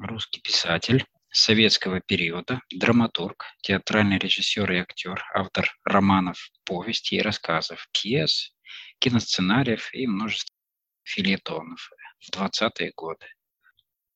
[0.00, 8.54] Русский писатель советского периода, драматург, театральный режиссер и актер, автор романов, повестей и рассказов, пьес,
[8.98, 10.54] киносценариев и множество
[11.02, 13.26] филетонов в 20-е годы.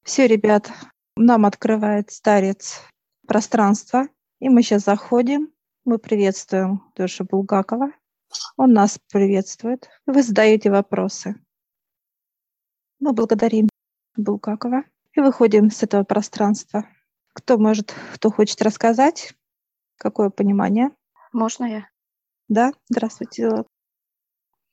[0.05, 0.73] Все, ребят,
[1.17, 2.81] нам открывает старец
[3.29, 4.09] пространство,
[4.41, 5.53] и мы сейчас заходим.
[5.85, 7.93] Мы приветствуем Тоша Булгакова.
[8.57, 9.91] Он нас приветствует.
[10.07, 11.35] Вы задаете вопросы.
[13.01, 13.69] Мы благодарим
[14.17, 14.85] Булгакова
[15.15, 16.89] и выходим с этого пространства.
[17.33, 19.35] Кто может, кто хочет рассказать?
[19.97, 20.91] Какое понимание?
[21.33, 21.89] Можно я?
[22.49, 23.65] Да, здравствуйте.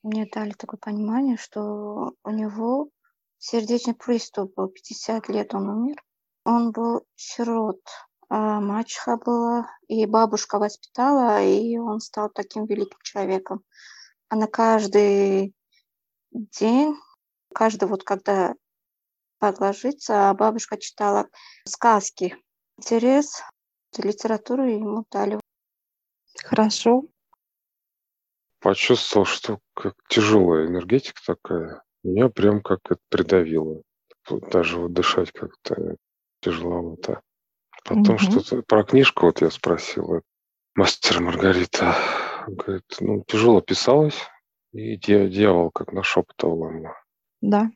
[0.04, 2.90] Мне дали такое понимание, что у него
[3.38, 6.04] сердечный приступ был, 50 лет он умер.
[6.44, 7.82] Он был сирот,
[8.30, 13.63] а мачеха была, и бабушка воспитала, и он стал таким великим человеком.
[14.30, 15.54] А на каждый
[16.32, 16.96] день,
[17.54, 18.55] каждый вот когда
[19.41, 21.27] подложиться, бабушка читала
[21.66, 22.38] сказки.
[22.77, 23.41] Интерес
[23.98, 25.40] литературу ему дали.
[26.46, 27.04] Хорошо.
[28.60, 31.82] Почувствовал, что как тяжелая энергетика такая.
[32.04, 33.82] Меня прям как это придавило.
[34.30, 35.96] Даже вот дышать как-то
[36.41, 37.21] тяжеловато.
[37.84, 38.18] Потом Мгм.
[38.20, 40.15] что-то про книжку вот я спросил.
[40.18, 40.21] э,
[40.76, 41.96] Мастер Маргарита
[42.48, 44.18] говорит, ну, тяжело писалось,
[44.71, 46.93] и дья- дьявол как нашептывал ему.
[47.41, 47.71] Да.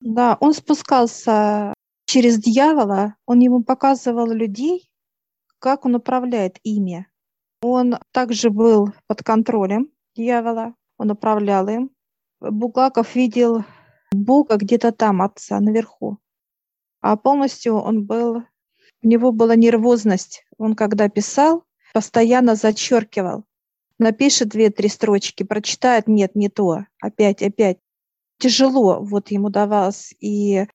[0.00, 1.74] Да, он спускался
[2.06, 4.90] через дьявола, он ему показывал людей,
[5.58, 7.06] как он управляет ими.
[7.60, 11.90] Он также был под контролем дьявола, он управлял им.
[12.40, 13.64] Бугаков видел
[14.12, 16.18] Бога где-то там, Отца, наверху.
[17.00, 18.44] А полностью он был,
[19.02, 20.44] у него была нервозность.
[20.56, 23.44] Он когда писал, постоянно зачеркивал.
[23.98, 27.78] Напишет две-три строчки, прочитает, нет, не то, опять, опять
[28.38, 30.66] тяжело вот ему давалось и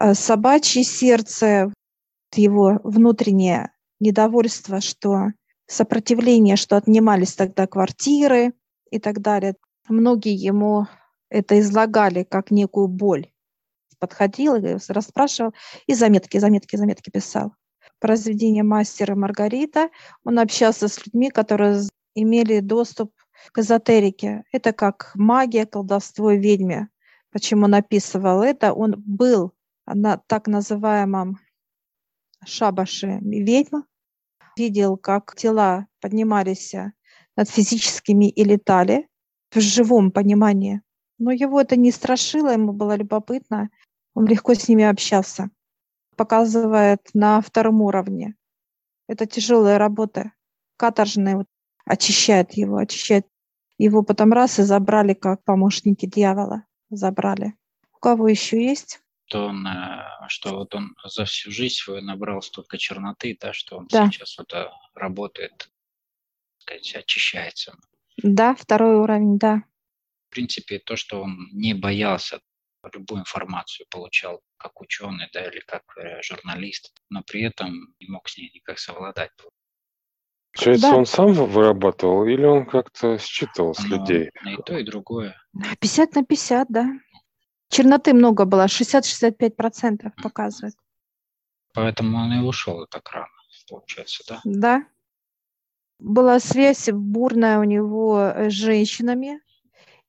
[0.00, 1.72] э, собачье сердце,
[2.34, 5.32] его внутреннее недовольство, что
[5.66, 8.54] сопротивление, что отнимались тогда квартиры
[8.90, 9.54] и так далее.
[9.88, 10.86] Многие ему
[11.28, 13.28] это излагали как некую боль.
[13.98, 14.56] Подходил
[14.88, 15.54] расспрашивал,
[15.86, 17.52] и заметки, заметки, заметки писал.
[18.00, 19.90] Произведение мастера Маргарита.
[20.24, 21.82] Он общался с людьми, которые
[22.14, 23.12] имели доступ
[23.52, 24.42] к эзотерике.
[24.50, 26.88] Это как магия, колдовство ведьме
[27.32, 29.52] почему он описывал это, он был
[29.86, 31.40] на так называемом
[32.44, 33.82] шабаше ведьм,
[34.56, 36.74] видел, как тела поднимались
[37.36, 39.08] над физическими и летали
[39.50, 40.82] в живом понимании.
[41.18, 43.70] Но его это не страшило, ему было любопытно,
[44.14, 45.50] он легко с ними общался.
[46.16, 48.34] Показывает на втором уровне.
[49.08, 50.32] Это тяжелая работа,
[50.76, 51.46] каторжная, вот,
[51.86, 53.26] очищает его, очищает
[53.78, 56.64] его потом раз и забрали как помощники дьявола
[56.96, 57.54] забрали.
[57.94, 59.00] У кого еще есть?
[59.26, 63.78] Что он, э, что вот он за всю жизнь свою набрал столько черноты, да, что
[63.78, 64.06] он Да.
[64.10, 65.70] сейчас вот э, работает, так
[66.60, 67.76] сказать, очищается.
[68.22, 69.62] Да, второй уровень, да.
[70.28, 72.40] В принципе, то, что он не боялся,
[72.94, 78.28] любую информацию получал как ученый, да, или как э, журналист, но при этом не мог
[78.28, 79.30] с ней никак совладать.
[80.54, 80.96] Получается, Да.
[80.96, 84.30] он сам вы- вырабатывал или он как-то считывал с Но людей?
[84.44, 85.34] и то, и другое.
[85.80, 86.86] 50 на 50, да.
[87.68, 90.74] Черноты много было, 60-65% показывает.
[91.74, 93.28] Поэтому он и ушел так рано,
[93.68, 94.40] получается, да?
[94.44, 94.86] Да.
[95.98, 99.40] Была связь бурная у него э, с женщинами.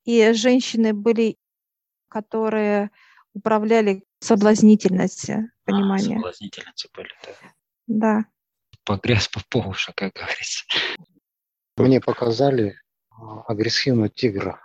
[0.03, 1.38] И женщины были,
[2.09, 2.92] которые
[3.34, 6.18] управляли соблазнительностью, А, понимание.
[6.18, 7.32] соблазнительницы были, да.
[7.88, 8.26] Да.
[8.86, 10.66] Погряз по по уши, как говорится.
[11.78, 12.76] Мне показали
[13.10, 14.60] а, агрессивного тигра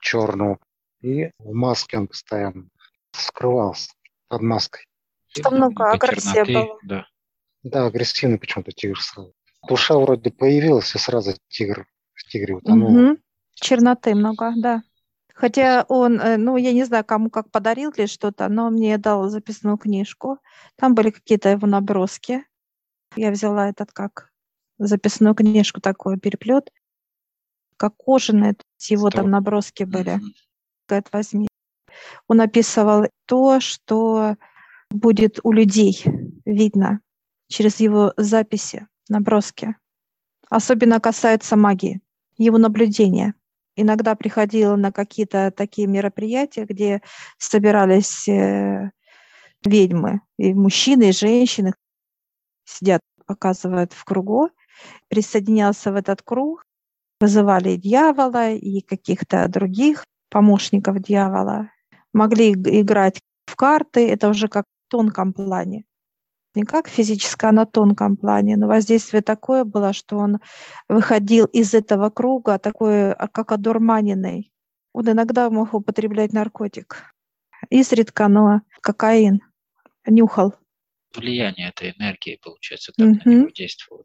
[0.00, 0.58] черного.
[1.00, 2.68] И в маске он постоянно
[3.12, 3.90] скрывался
[4.28, 4.86] под маской.
[5.42, 6.78] Там много черноты, было.
[6.82, 7.06] Да.
[7.62, 9.34] Да, агрессивный почему-то тигр сразу.
[9.68, 12.90] Душа вроде появилась, и сразу тигр в тигре утонул.
[12.90, 13.18] Мгм.
[13.54, 14.82] Черноты много, да.
[15.34, 19.28] Хотя он, э, ну, я не знаю, кому как подарил или что-то, но мне дал
[19.28, 20.38] записную книжку.
[20.76, 22.44] Там были какие-то его наброски.
[23.16, 24.30] Я взяла этот как
[24.78, 26.70] записную книжку, такой переплет,
[27.76, 28.54] как кожаный,
[28.88, 29.30] его там Здорово.
[29.30, 30.20] наброски были.
[30.88, 31.48] Говорит, возьми.
[32.26, 34.36] Он описывал то, что
[34.90, 36.02] будет у людей
[36.44, 37.00] видно
[37.48, 39.76] через его записи, наброски.
[40.50, 42.00] Особенно касается магии,
[42.36, 43.34] его наблюдения.
[43.76, 47.02] Иногда приходила на какие-то такие мероприятия, где
[47.38, 48.90] собирались э,
[49.64, 51.72] ведьмы, и мужчины, и женщины
[52.64, 54.50] сидят, показывают в кругу,
[55.08, 56.64] присоединялся в этот круг,
[57.20, 61.70] вызывали дьявола и каких-то других помощников дьявола,
[62.12, 65.84] могли иг- играть в карты, это уже как в тонком плане.
[66.54, 70.38] не как физическое, а на тонком плане, но воздействие такое было, что он
[70.88, 74.52] выходил из этого круга такой, а, как одурманенный.
[74.92, 77.12] Он иногда мог употреблять наркотик.
[77.70, 79.40] Изредка, но кокаин
[80.06, 80.54] нюхал.
[81.14, 83.20] Влияние этой энергии, получается, так mm-hmm.
[83.24, 84.04] на него действовало.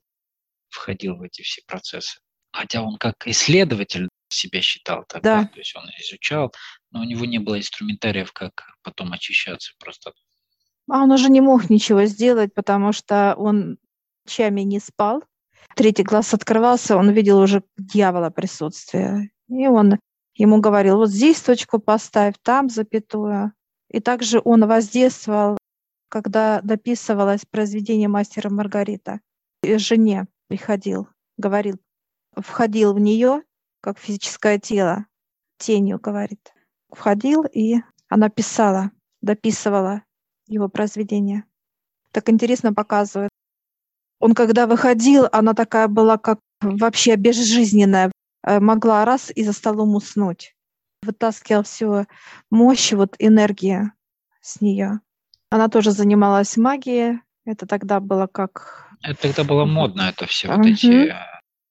[0.69, 2.19] Входил в эти все процессы.
[2.51, 5.47] Хотя он как исследователь себя считал тогда, да.
[5.47, 6.53] то есть он изучал,
[6.91, 10.13] но у него не было инструментариев, как потом очищаться просто.
[10.89, 13.77] А он уже не мог ничего сделать, потому что он
[14.25, 15.23] ночами не спал.
[15.75, 19.31] Третий глаз открывался, он видел уже дьявола присутствие.
[19.47, 19.99] И он
[20.35, 23.53] ему говорил, вот здесь точку поставь, там запятую.
[23.91, 25.57] И также он воздействовал,
[26.09, 29.21] когда дописывалось произведение мастера Маргарита.
[29.63, 31.07] Жене приходил,
[31.37, 31.79] говорил,
[32.35, 33.43] входил в нее,
[33.81, 35.05] как физическое тело,
[35.57, 36.53] тенью, говорит.
[36.89, 37.75] Входил, и
[38.07, 38.91] она писала,
[39.21, 40.03] дописывала
[40.47, 41.43] его произведение.
[42.11, 43.29] Так интересно показывает.
[44.19, 48.11] Он когда выходил, она такая была, как вообще безжизненная,
[48.43, 50.55] э, могла раз и за столом уснуть.
[51.03, 52.05] Вытаскивал всю
[52.49, 53.93] мощь, вот энергия
[54.41, 54.99] с нее.
[55.49, 57.19] Она тоже занималась магией.
[57.45, 58.87] Это тогда было как...
[59.01, 61.15] Это тогда было модно, это все вот эти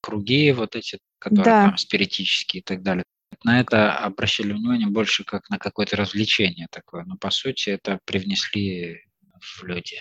[0.01, 1.65] круги, вот эти, которые да.
[1.67, 3.03] там спиритические и так далее
[3.43, 7.05] на это обращали внимание больше как на какое-то развлечение такое.
[7.05, 9.05] Но по сути это привнесли
[9.39, 9.97] в люди.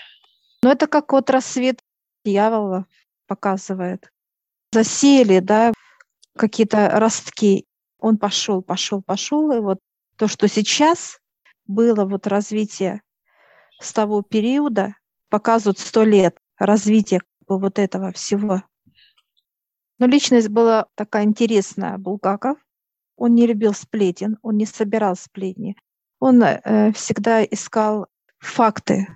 [0.63, 1.81] Ну это как вот рассвет
[2.25, 2.87] дьявола
[3.27, 4.11] показывает.
[4.73, 5.73] Засели, да,
[6.37, 7.67] какие-то ростки.
[7.99, 9.53] Он пошел, пошел, пошел.
[9.53, 9.79] И вот
[10.17, 11.19] то, что сейчас
[11.67, 13.03] было вот развитие
[13.81, 14.95] с того периода,
[15.29, 18.63] показывают сто лет развития вот этого всего.
[19.99, 22.59] Но личность была такая интересная, Булгаков.
[23.17, 25.77] Он не любил сплетен, он не собирал сплетни.
[26.21, 28.07] Он э, всегда искал
[28.39, 29.09] факты.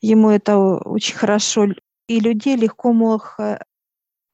[0.00, 1.68] Ему это очень хорошо.
[2.08, 3.58] И людей легко мог э,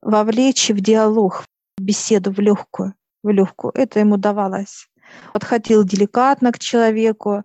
[0.00, 1.44] вовлечь в диалог,
[1.76, 2.94] в беседу, в легкую.
[3.22, 3.72] В легкую.
[3.74, 4.88] Это ему давалось.
[5.34, 7.44] Подходил деликатно к человеку,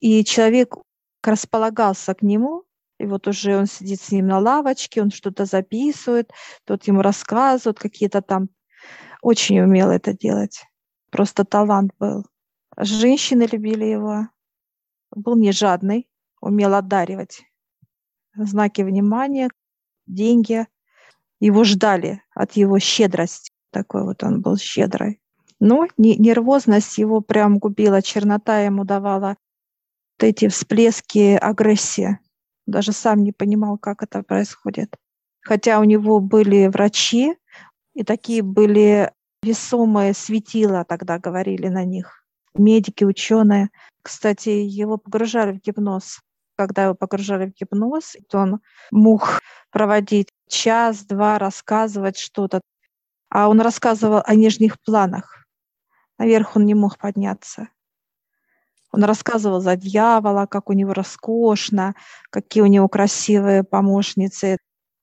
[0.00, 0.76] и человек
[1.26, 2.64] располагался к нему,
[2.98, 6.30] и вот уже он сидит с ним на лавочке, он что-то записывает,
[6.64, 8.48] тот ему рассказывает какие-то там
[9.22, 10.64] очень умел это делать.
[11.10, 12.26] Просто талант был.
[12.76, 14.28] Женщины любили его.
[15.14, 16.08] Был не жадный,
[16.40, 17.42] умел одаривать.
[18.34, 19.48] Знаки внимания,
[20.06, 20.66] деньги.
[21.38, 23.52] Его ждали от его щедрости.
[23.70, 25.20] Такой вот он был щедрый.
[25.60, 29.36] Но нервозность его прям губила, чернота ему давала
[30.22, 32.18] эти всплески агрессии.
[32.66, 34.96] Даже сам не понимал, как это происходит.
[35.40, 37.36] Хотя у него были врачи,
[37.94, 39.10] и такие были
[39.42, 42.24] весомые светила, тогда говорили на них.
[42.54, 43.70] Медики, ученые.
[44.02, 46.20] Кстати, его погружали в гипноз.
[46.56, 48.60] Когда его погружали в гипноз, то он
[48.90, 49.40] мог
[49.70, 52.60] проводить час-два, рассказывать что-то.
[53.30, 55.46] А он рассказывал о нижних планах.
[56.18, 57.68] Наверх он не мог подняться.
[58.92, 61.94] Он рассказывал за дьявола, как у него роскошно,
[62.30, 64.58] какие у него красивые помощницы.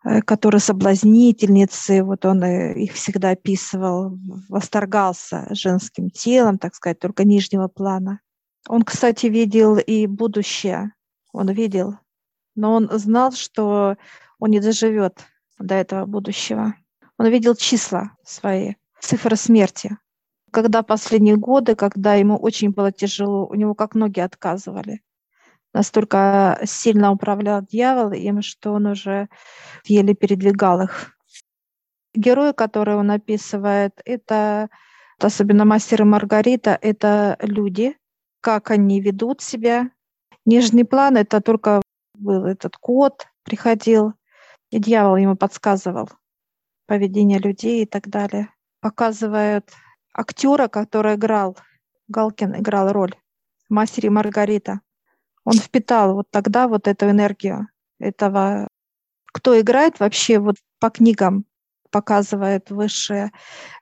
[0.05, 7.25] Э, которые соблазнительницы, вот он э, их всегда описывал, восторгался женским телом, так сказать, только
[7.25, 8.21] нижнего плана.
[8.67, 10.93] Он, кстати, видел и будущее,
[11.33, 11.97] он видел,
[12.55, 13.97] но он знал, что
[14.39, 15.19] он не доживет
[15.57, 16.75] до этого будущего.
[17.17, 19.97] Он видел числа свои, цифры смерти.
[20.51, 25.01] Когда последние годы, когда ему очень было тяжело, у него как ноги отказывали
[25.73, 29.29] настолько сильно управлял дьявол им, что он уже
[29.85, 31.15] еле передвигал их.
[32.13, 34.69] Герои, которые он описывает, это
[35.19, 37.97] особенно мастер и Маргарита, это люди,
[38.41, 39.91] как они ведут себя.
[40.45, 41.81] Нижний план— это только
[42.15, 44.13] был этот кот, приходил,
[44.71, 46.09] и дьявол ему подсказывал
[46.87, 48.49] поведение людей и так далее.
[48.81, 49.69] Показывают
[50.19, 51.57] актера, который играл,
[52.07, 53.15] Галкин играл роль,
[53.69, 54.81] мастер Маргарита
[55.49, 58.67] он впитал вот тогда вот эту энергию этого.
[59.25, 61.45] Кто играет вообще вот по книгам,
[61.89, 63.31] показывает высшее,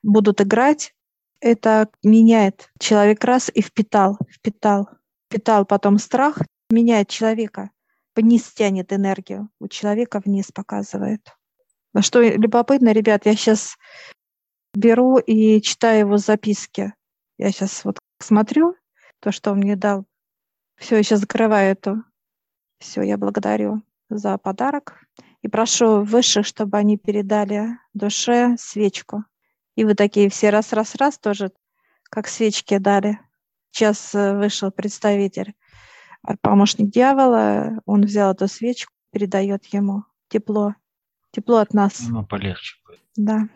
[0.01, 0.93] будут играть,
[1.41, 4.87] это меняет человек раз и впитал, впитал,
[5.27, 6.39] впитал потом страх,
[6.69, 7.71] меняет человека,
[8.15, 11.21] вниз тянет энергию, у человека вниз показывает.
[11.99, 13.75] Что любопытно, ребят, я сейчас
[14.73, 16.93] беру и читаю его записки.
[17.37, 18.75] Я сейчас вот смотрю
[19.19, 20.05] то, что он мне дал.
[20.75, 22.03] Все, я сейчас закрываю эту.
[22.79, 25.03] Все, я благодарю за подарок
[25.41, 29.23] и прошу высших, чтобы они передали душе свечку.
[29.75, 31.51] И вы такие все раз-раз-раз тоже,
[32.03, 33.19] как свечки дали.
[33.71, 35.53] Сейчас э, вышел представитель,
[36.27, 40.75] э, помощник дьявола, он взял эту свечку, передает ему тепло.
[41.31, 41.99] Тепло от нас.
[42.01, 43.01] Ему полегче будет.
[43.15, 43.47] Да.